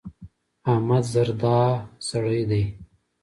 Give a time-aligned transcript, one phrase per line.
[0.71, 1.59] احمد زردا
[2.07, 2.63] سړی دی.